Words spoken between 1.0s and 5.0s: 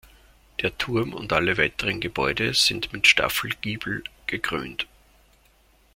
und alle weiteren Gebäude sind mit Staffelgiebel gekrönt.